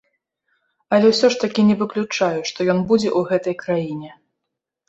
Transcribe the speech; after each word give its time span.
Але 0.95 1.05
ўсё 1.11 1.27
ж 1.35 1.37
такі 1.43 1.61
не 1.69 1.75
выключаю, 1.81 2.39
што 2.53 2.59
ён 2.75 2.79
будзе 2.93 3.09
ў 3.17 3.33
гэтай 3.33 3.55
краіне. 3.63 4.11